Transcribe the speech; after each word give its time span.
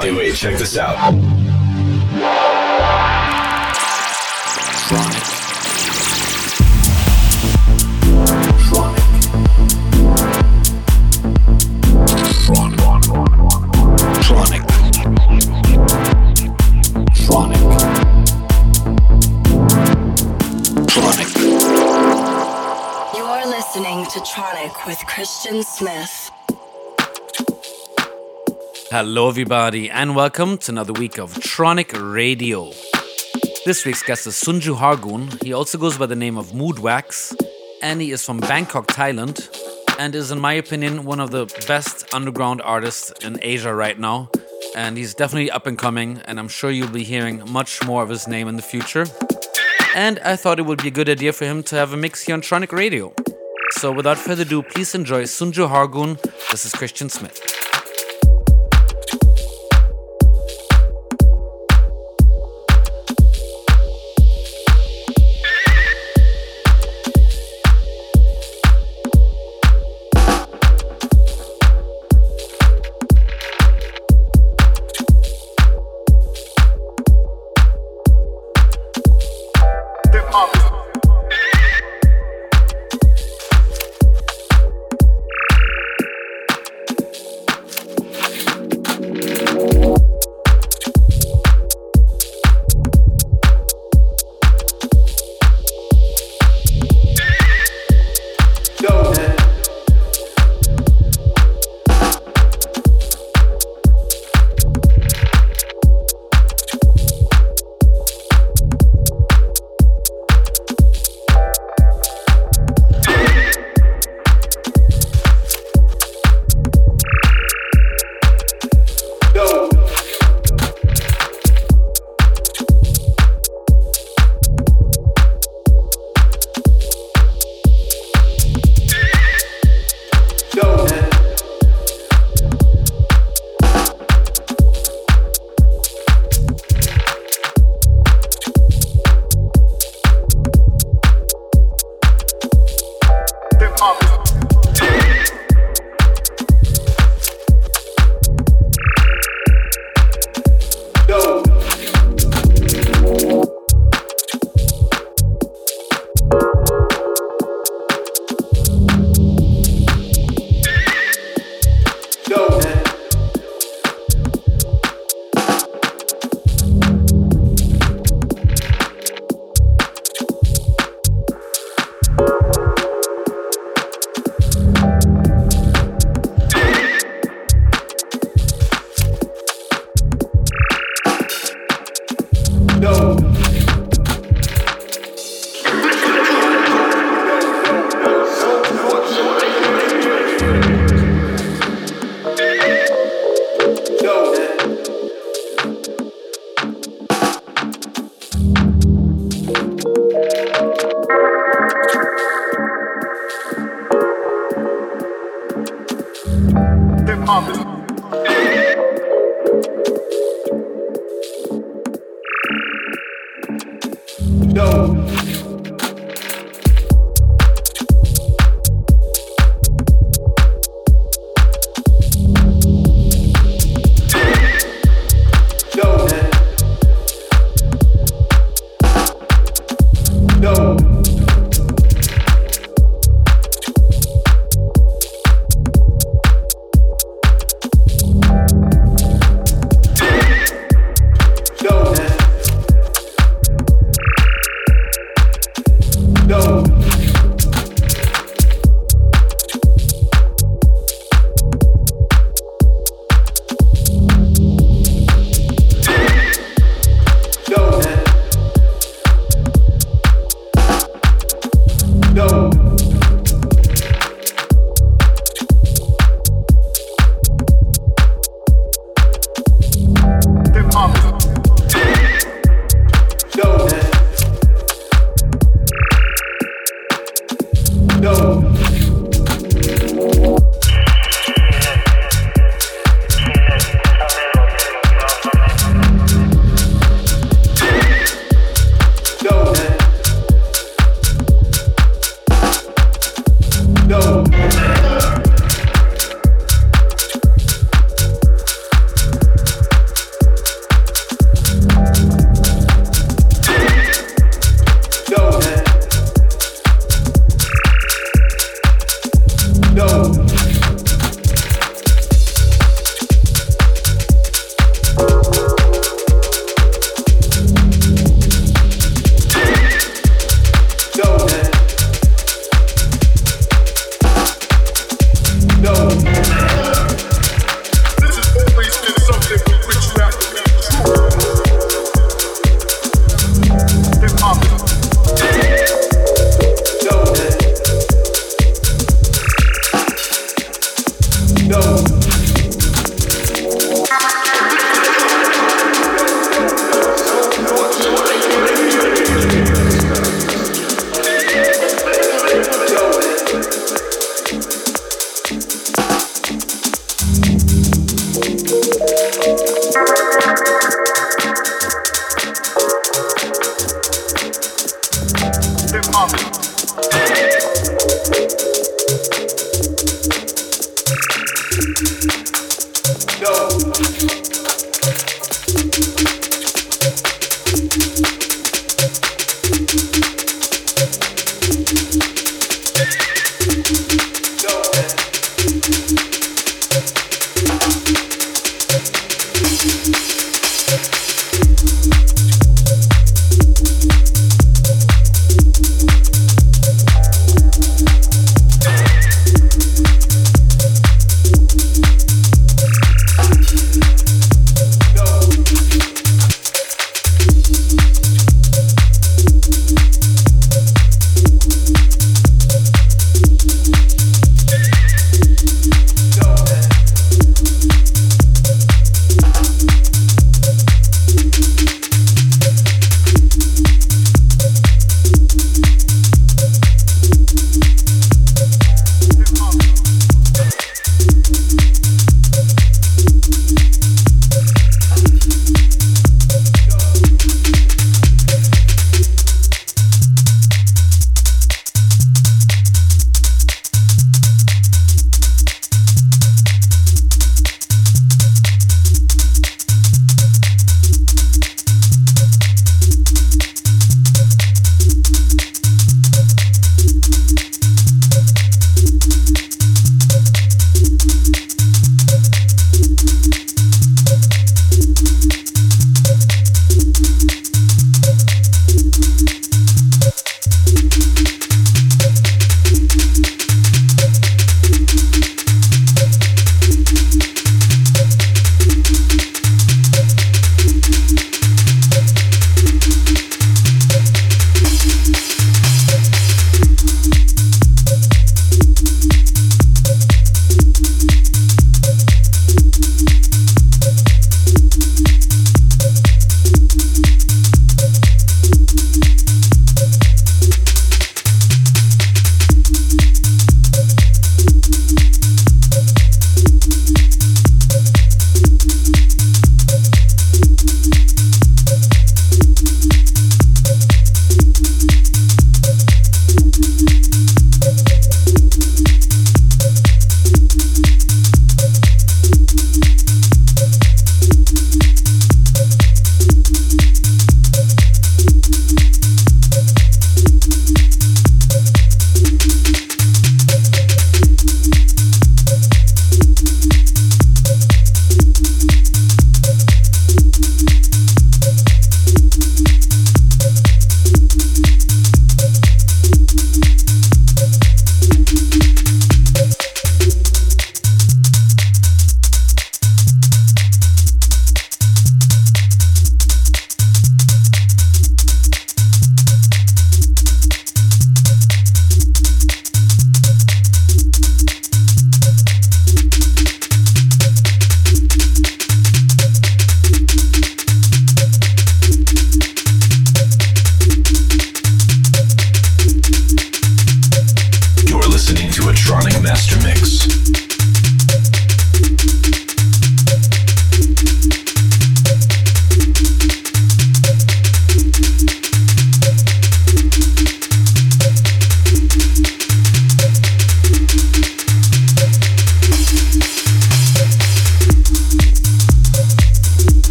Hey, 0.00 0.10
wait, 0.10 0.34
check 0.34 0.56
this 0.56 0.78
out. 0.78 0.96
Tronic. 14.22 14.62
Tronic. 17.12 17.62
Tronic. 20.88 21.28
You're 23.14 23.46
listening 23.46 24.06
to 24.06 24.20
Tronic 24.20 24.86
with 24.86 25.06
Christian 25.06 25.62
Smith. 25.62 26.30
Hello, 28.92 29.30
everybody, 29.30 29.88
and 29.88 30.14
welcome 30.14 30.58
to 30.58 30.70
another 30.70 30.92
week 30.92 31.18
of 31.18 31.32
Tronic 31.32 31.98
Radio. 32.12 32.72
This 33.64 33.86
week's 33.86 34.02
guest 34.02 34.26
is 34.26 34.34
Sunju 34.34 34.76
Hargun. 34.76 35.42
He 35.42 35.54
also 35.54 35.78
goes 35.78 35.96
by 35.96 36.04
the 36.04 36.14
name 36.14 36.36
of 36.36 36.48
Moodwax, 36.48 37.34
and 37.80 38.02
he 38.02 38.10
is 38.10 38.22
from 38.22 38.38
Bangkok, 38.40 38.88
Thailand, 38.88 39.48
and 39.98 40.14
is, 40.14 40.30
in 40.30 40.38
my 40.38 40.52
opinion, 40.52 41.06
one 41.06 41.20
of 41.20 41.30
the 41.30 41.46
best 41.66 42.12
underground 42.12 42.60
artists 42.60 43.10
in 43.24 43.38
Asia 43.40 43.74
right 43.74 43.98
now. 43.98 44.28
And 44.76 44.98
he's 44.98 45.14
definitely 45.14 45.50
up 45.50 45.66
and 45.66 45.78
coming, 45.78 46.18
and 46.26 46.38
I'm 46.38 46.48
sure 46.48 46.70
you'll 46.70 46.88
be 46.88 47.02
hearing 47.02 47.50
much 47.50 47.82
more 47.86 48.02
of 48.02 48.10
his 48.10 48.28
name 48.28 48.46
in 48.46 48.56
the 48.56 48.62
future. 48.62 49.06
And 49.94 50.18
I 50.18 50.36
thought 50.36 50.58
it 50.58 50.66
would 50.66 50.82
be 50.82 50.88
a 50.88 50.90
good 50.90 51.08
idea 51.08 51.32
for 51.32 51.46
him 51.46 51.62
to 51.62 51.76
have 51.76 51.94
a 51.94 51.96
mix 51.96 52.24
here 52.24 52.34
on 52.34 52.42
Tronic 52.42 52.72
Radio. 52.72 53.14
So, 53.70 53.90
without 53.90 54.18
further 54.18 54.42
ado, 54.42 54.62
please 54.62 54.94
enjoy 54.94 55.22
Sunju 55.22 55.70
Hargun. 55.70 56.20
This 56.50 56.66
is 56.66 56.72
Christian 56.72 57.08
Smith. 57.08 57.40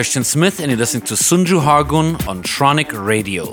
Christian 0.00 0.24
Smith, 0.24 0.60
and 0.60 0.70
you're 0.70 0.78
listening 0.78 1.04
to 1.08 1.12
Sunju 1.12 1.60
Hargun 1.60 2.26
on 2.26 2.42
Tronic 2.42 2.90
Radio. 2.90 3.52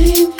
Sunju 0.00 0.39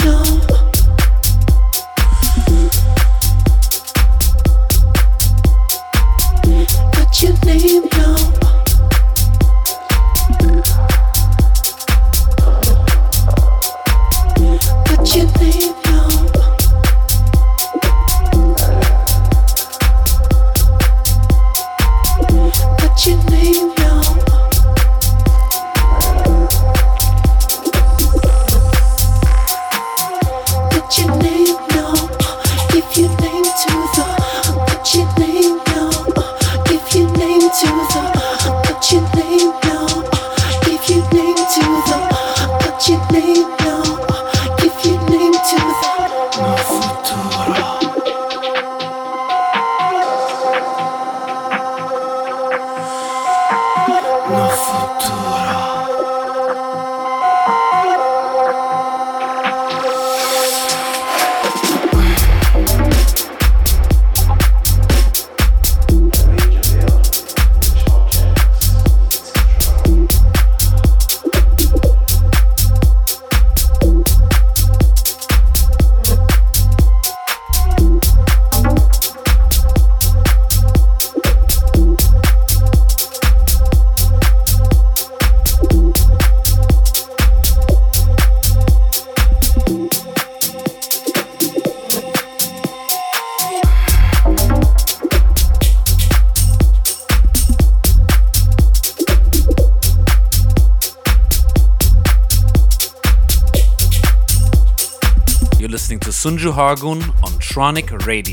Hargun 106.60 107.00
on 107.24 107.32
Tronic 107.40 108.06
Radio. 108.06 108.29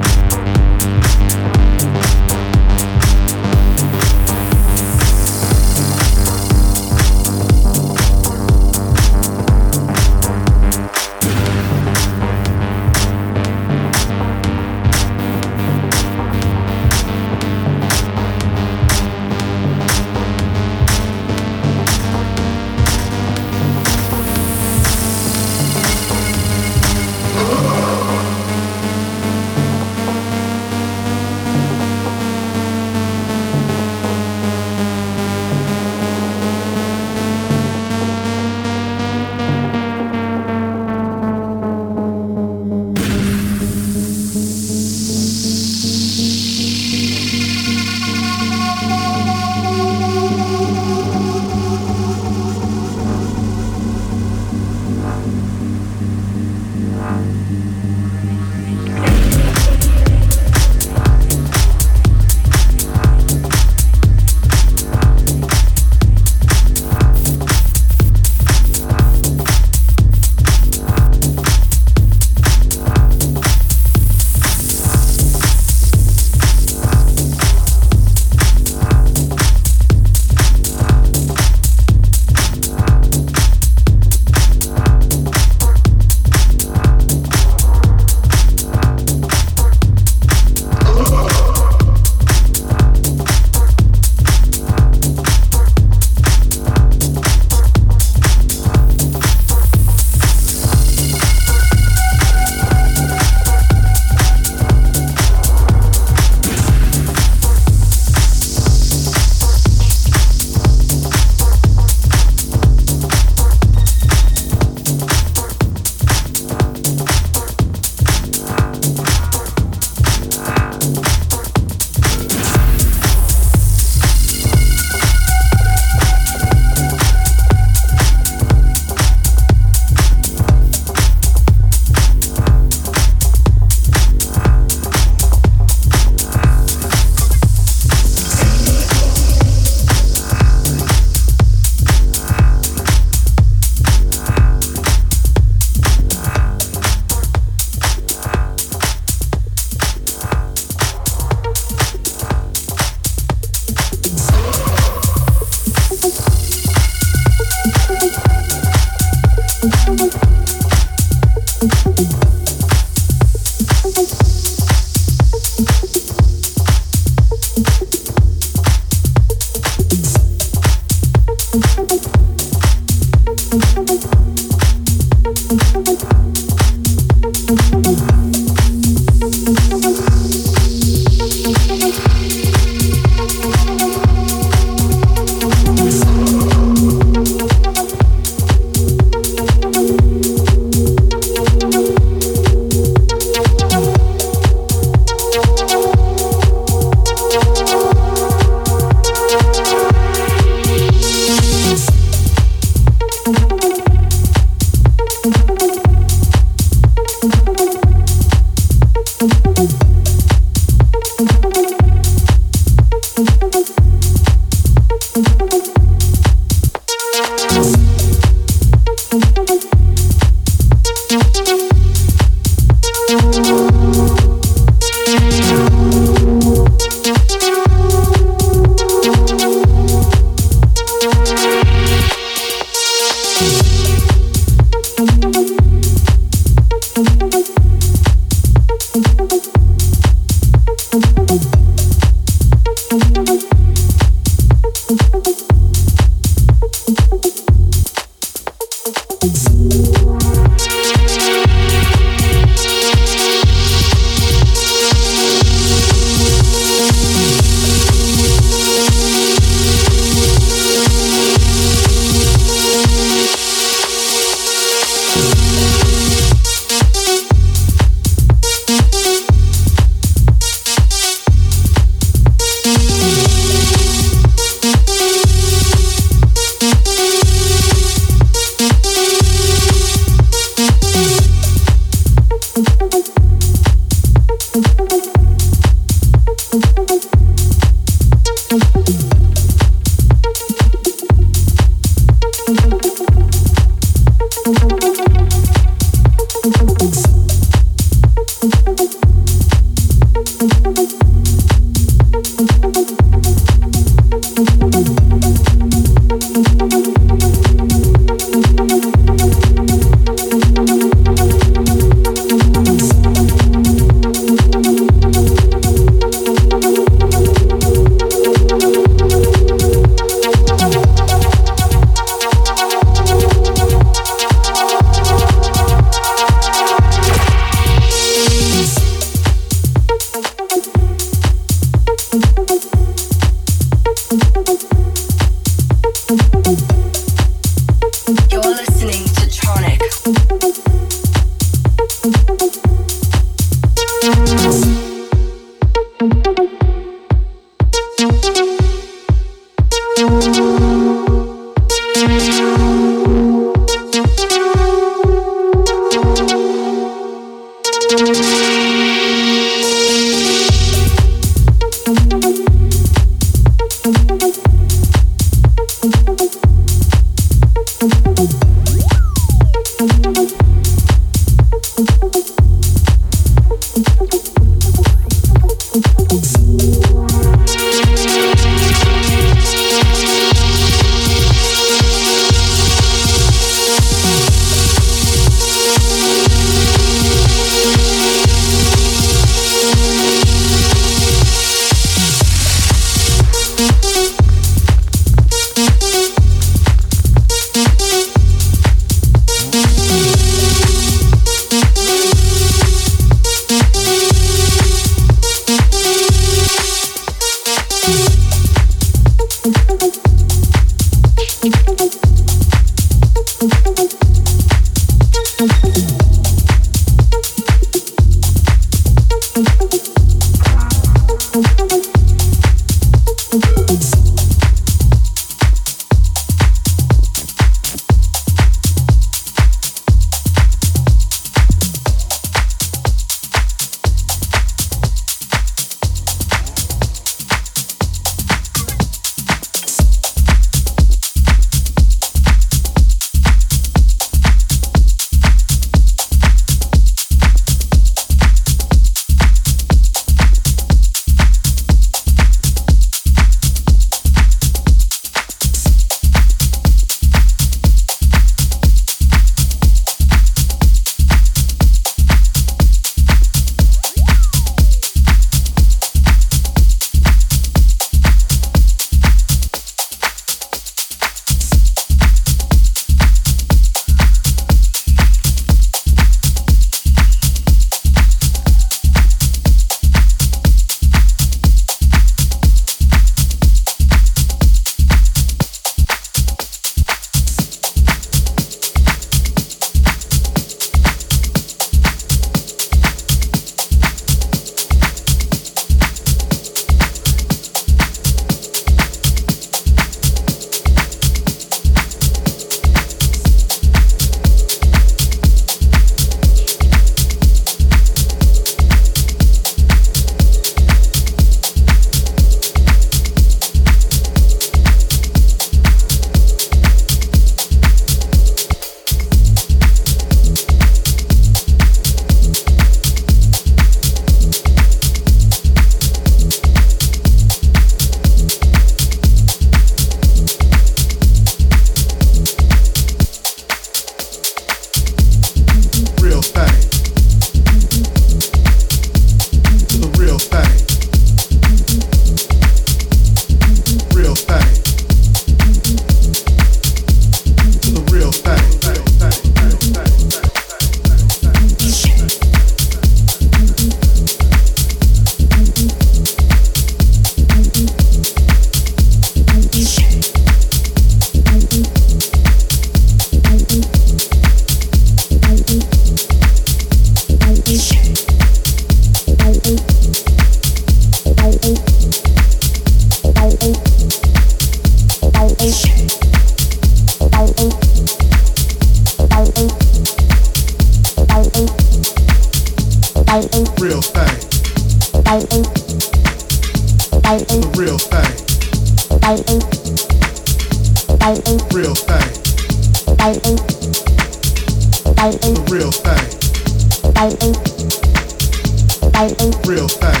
real 599.46 599.68
thing. 599.68 600.00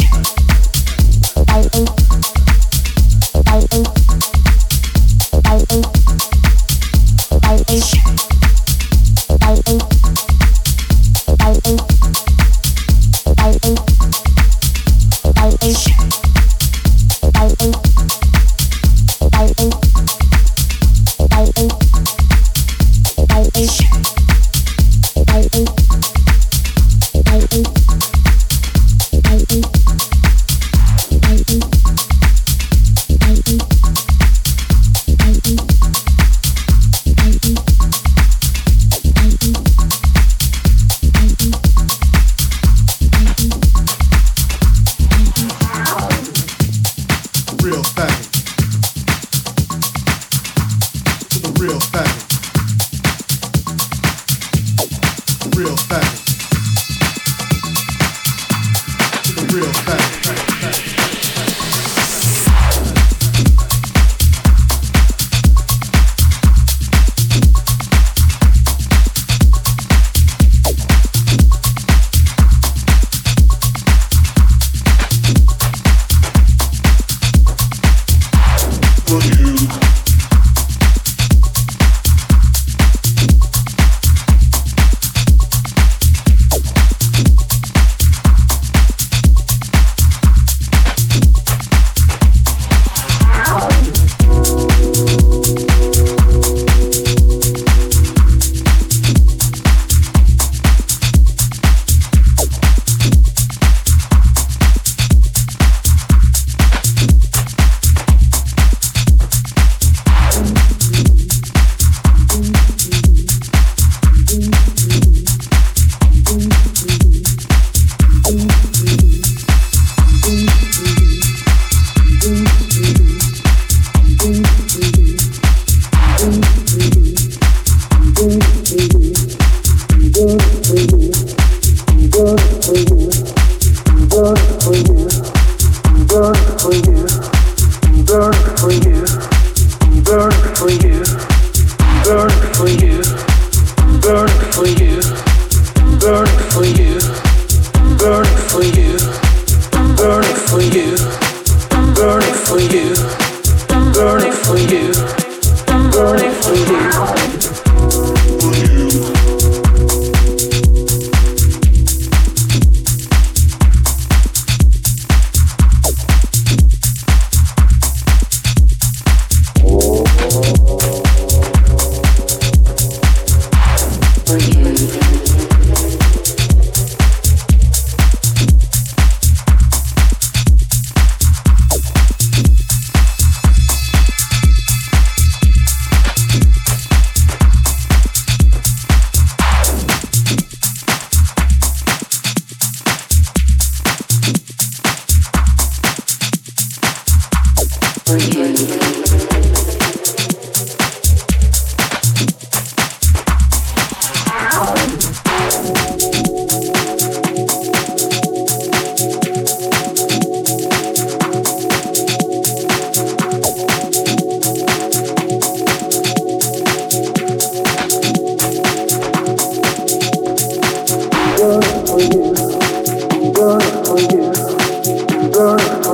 burn 0.00 0.41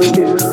for 0.00 0.47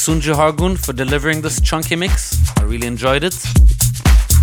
Sunju 0.00 0.34
Hargun 0.34 0.78
for 0.78 0.94
delivering 0.94 1.42
this 1.42 1.60
chunky 1.60 1.94
mix. 1.94 2.34
I 2.58 2.62
really 2.62 2.86
enjoyed 2.86 3.22
it. 3.22 3.36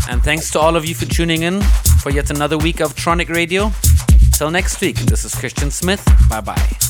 And 0.08 0.24
thanks 0.24 0.52
to 0.52 0.60
all 0.60 0.76
of 0.76 0.86
you 0.86 0.94
for 0.94 1.06
tuning 1.06 1.42
in 1.42 1.64
for 2.04 2.12
yet 2.12 2.30
another 2.30 2.60
week 2.60 2.80
of 2.80 2.94
Tronic 2.94 3.30
Radio. 3.30 3.72
Till 4.38 4.52
next 4.52 4.80
week, 4.82 4.98
this 4.98 5.26
is 5.26 5.34
Christian 5.34 5.72
Smith. 5.72 6.06
Bye 6.30 6.42
bye. 6.42 6.87